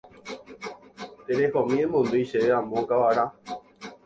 [1.27, 3.25] Terehomi emondýi chéve amo kavara.